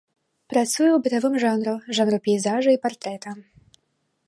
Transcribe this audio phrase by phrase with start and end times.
[0.53, 3.29] Працуе ў бытавым жанру, жанру пейзажа і партрэта.